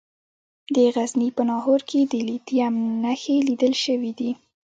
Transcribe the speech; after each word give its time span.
د 0.75 0.77
غزني 0.95 1.29
په 1.35 1.43
ناهور 1.49 1.81
کې 1.89 1.99
د 2.11 2.13
لیتیم 2.27 2.75
نښې 3.03 3.37
لیدل 3.47 3.73
شوي 3.85 4.11
دي. 4.19 4.31